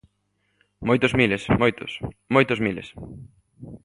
Moitos 0.87 1.13
miles, 1.19 1.43
moitos, 1.61 1.91
¡moitos 2.35 2.59
miles! 2.65 2.87